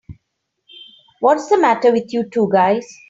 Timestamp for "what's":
1.19-1.47